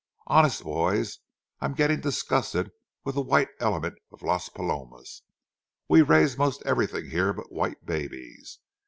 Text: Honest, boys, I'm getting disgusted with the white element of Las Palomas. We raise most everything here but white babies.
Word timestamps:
Honest, 0.25 0.63
boys, 0.63 1.19
I'm 1.59 1.75
getting 1.75 2.01
disgusted 2.01 2.71
with 3.03 3.13
the 3.13 3.21
white 3.21 3.49
element 3.59 3.99
of 4.11 4.23
Las 4.23 4.49
Palomas. 4.49 5.21
We 5.87 6.01
raise 6.01 6.39
most 6.39 6.63
everything 6.65 7.11
here 7.11 7.33
but 7.33 7.51
white 7.51 7.85
babies. 7.85 8.57